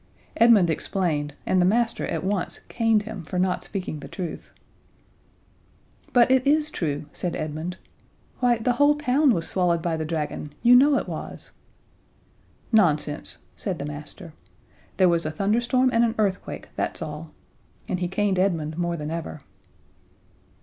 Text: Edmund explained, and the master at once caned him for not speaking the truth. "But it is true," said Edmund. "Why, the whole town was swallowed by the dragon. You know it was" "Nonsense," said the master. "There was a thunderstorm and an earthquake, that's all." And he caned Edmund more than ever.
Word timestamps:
Edmund 0.35 0.71
explained, 0.71 1.35
and 1.45 1.61
the 1.61 1.63
master 1.65 2.07
at 2.07 2.23
once 2.23 2.57
caned 2.69 3.03
him 3.03 3.21
for 3.21 3.37
not 3.37 3.63
speaking 3.63 3.99
the 3.99 4.07
truth. 4.07 4.49
"But 6.11 6.31
it 6.31 6.41
is 6.47 6.71
true," 6.71 7.05
said 7.13 7.35
Edmund. 7.35 7.77
"Why, 8.39 8.57
the 8.57 8.71
whole 8.73 8.95
town 8.95 9.31
was 9.31 9.47
swallowed 9.47 9.83
by 9.83 9.97
the 9.97 10.03
dragon. 10.03 10.53
You 10.63 10.75
know 10.75 10.97
it 10.97 11.07
was" 11.07 11.51
"Nonsense," 12.81 13.43
said 13.55 13.77
the 13.77 13.85
master. 13.85 14.33
"There 14.97 15.07
was 15.07 15.23
a 15.23 15.29
thunderstorm 15.29 15.91
and 15.93 16.03
an 16.03 16.15
earthquake, 16.17 16.69
that's 16.75 17.03
all." 17.03 17.29
And 17.87 17.99
he 17.99 18.07
caned 18.07 18.39
Edmund 18.39 18.79
more 18.79 18.97
than 18.97 19.11
ever. 19.11 19.41